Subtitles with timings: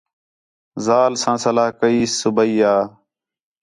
[0.85, 2.83] ذال سا صلاح کئیس صُبیح آں